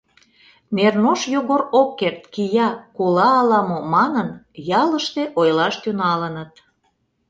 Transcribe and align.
«Нернош 0.75 1.21
Йогор 1.33 1.61
ок 1.79 1.89
керт, 1.99 2.21
кия, 2.33 2.69
кола-ала 2.97 3.59
мо»,— 3.69 3.79
манын, 3.93 4.27
ялыште 4.81 5.23
ойлаш 5.39 5.75
тӱҥалыныт. 5.83 6.51